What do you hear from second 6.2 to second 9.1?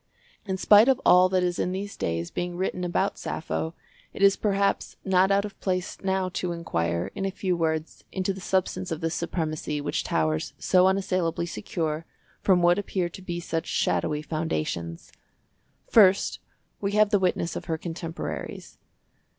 to inquire, in a few words, into the substance of